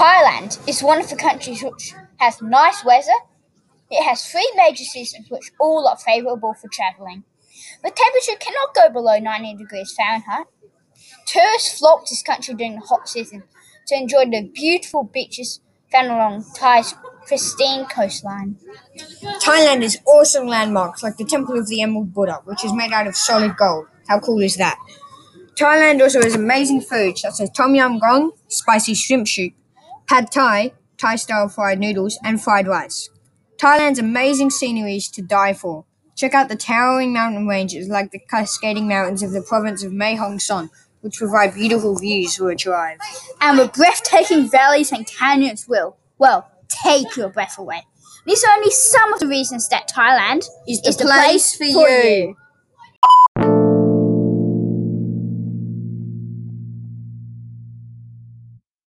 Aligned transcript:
Thailand 0.00 0.66
is 0.66 0.82
one 0.82 0.98
of 0.98 1.10
the 1.10 1.14
countries 1.14 1.62
which 1.62 1.92
has 2.16 2.40
nice 2.40 2.82
weather. 2.86 3.20
It 3.90 4.02
has 4.02 4.24
three 4.24 4.50
major 4.56 4.84
seasons 4.84 5.26
which 5.28 5.52
all 5.60 5.86
are 5.86 5.98
favourable 5.98 6.54
for 6.54 6.68
travelling. 6.68 7.24
The 7.84 7.90
temperature 7.90 8.38
cannot 8.40 8.74
go 8.74 8.88
below 8.88 9.18
90 9.18 9.56
degrees 9.62 9.92
Fahrenheit. 9.94 10.46
Tourists 11.26 11.78
flock 11.78 12.06
to 12.06 12.12
this 12.12 12.22
country 12.22 12.54
during 12.54 12.76
the 12.76 12.86
hot 12.86 13.10
season 13.10 13.42
to 13.88 13.94
enjoy 13.94 14.24
the 14.24 14.50
beautiful 14.54 15.04
beaches 15.04 15.60
found 15.92 16.06
along 16.06 16.46
Thai's 16.54 16.94
pristine 17.26 17.84
coastline. 17.84 18.56
Thailand 19.44 19.82
has 19.82 19.98
awesome 20.06 20.46
landmarks 20.46 21.02
like 21.02 21.18
the 21.18 21.26
Temple 21.26 21.58
of 21.58 21.68
the 21.68 21.82
Emerald 21.82 22.14
Buddha, 22.14 22.40
which 22.46 22.64
is 22.64 22.72
made 22.72 22.92
out 22.92 23.06
of 23.06 23.16
solid 23.16 23.54
gold. 23.54 23.86
How 24.08 24.18
cool 24.18 24.40
is 24.40 24.56
that? 24.56 24.78
Thailand 25.56 26.00
also 26.00 26.22
has 26.22 26.34
amazing 26.34 26.80
food 26.80 27.18
such 27.18 27.38
as 27.38 27.50
tom 27.50 27.74
yum 27.74 28.00
goong, 28.00 28.30
spicy 28.48 28.94
shrimp 28.94 29.28
soup, 29.28 29.52
pad 30.10 30.28
thai, 30.32 30.72
Thai 30.98 31.14
style 31.14 31.48
fried 31.48 31.78
noodles, 31.78 32.18
and 32.24 32.42
fried 32.42 32.66
rice. 32.66 33.08
Thailand's 33.58 34.00
amazing 34.00 34.50
scenery 34.50 34.96
is 34.96 35.08
to 35.10 35.22
die 35.22 35.52
for. 35.52 35.84
Check 36.16 36.34
out 36.34 36.48
the 36.48 36.56
towering 36.56 37.12
mountain 37.12 37.46
ranges 37.46 37.88
like 37.88 38.10
the 38.10 38.18
cascading 38.18 38.88
mountains 38.88 39.22
of 39.22 39.30
the 39.30 39.40
province 39.40 39.84
of 39.84 39.92
Mae 39.92 40.16
Hong 40.16 40.40
Son, 40.40 40.68
which 41.00 41.18
provide 41.18 41.54
beautiful 41.54 41.96
views 41.96 42.36
for 42.36 42.50
a 42.50 42.56
drive. 42.56 42.98
And 43.40 43.56
the 43.56 43.68
breathtaking 43.68 44.50
valleys 44.50 44.90
and 44.90 45.06
canyons 45.06 45.68
will, 45.68 45.96
well, 46.18 46.50
take 46.66 47.16
your 47.16 47.28
breath 47.28 47.56
away. 47.56 47.86
These 48.26 48.42
are 48.44 48.50
only 48.50 48.72
some 48.72 49.12
of 49.12 49.20
the 49.20 49.28
reasons 49.28 49.68
that 49.68 49.88
Thailand 49.88 50.44
Is 50.66 50.82
the 50.82 51.04
place 51.04 51.54
for 51.54 51.64
you. 51.64 52.36